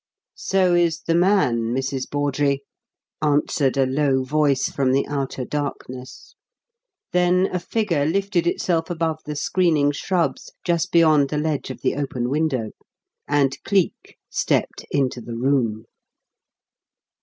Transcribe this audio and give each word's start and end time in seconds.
"So 0.33 0.73
is 0.73 1.01
the 1.01 1.13
man, 1.13 1.75
Mrs. 1.75 2.09
Bawdrey," 2.09 2.63
answered 3.21 3.77
a 3.77 3.85
low 3.85 4.23
voice 4.23 4.67
from 4.67 4.93
the 4.93 5.05
outer 5.05 5.45
darkness; 5.45 6.33
then 7.11 7.47
a 7.53 7.59
figure 7.59 8.03
lifted 8.07 8.47
itself 8.47 8.89
above 8.89 9.19
the 9.27 9.35
screening 9.35 9.91
shrubs 9.91 10.53
just 10.65 10.91
beyond 10.91 11.29
the 11.29 11.37
ledge 11.37 11.69
of 11.69 11.81
the 11.81 11.95
open 11.95 12.29
window, 12.29 12.71
and 13.27 13.61
Cleek 13.63 14.17
stepped 14.27 14.87
into 14.89 15.21
the 15.21 15.35
room. 15.37 15.85